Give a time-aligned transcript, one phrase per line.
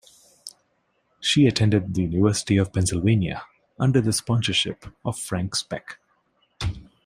[1.19, 3.43] She attended the University of Pennsylvania
[3.77, 5.99] under the sponsorship of Frank Speck.